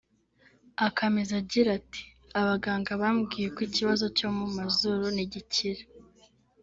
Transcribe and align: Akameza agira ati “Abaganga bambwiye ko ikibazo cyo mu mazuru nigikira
Akameza 0.87 1.33
agira 1.41 1.69
ati 1.79 2.01
“Abaganga 2.39 2.91
bambwiye 3.01 3.47
ko 3.55 3.59
ikibazo 3.67 4.05
cyo 4.17 4.27
mu 4.37 4.45
mazuru 4.57 5.05
nigikira 5.15 5.83